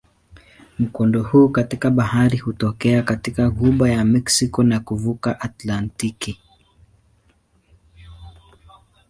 [0.79, 6.39] Mkondo huu katika bahari hutokea katika ghuba ya Meksiko na kuvuka Atlantiki.